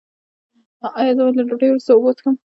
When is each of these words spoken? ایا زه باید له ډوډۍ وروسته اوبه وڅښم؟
ایا 0.99 1.11
زه 1.17 1.21
باید 1.25 1.35
له 1.37 1.43
ډوډۍ 1.49 1.67
وروسته 1.69 1.89
اوبه 1.93 2.07
وڅښم؟ 2.09 2.35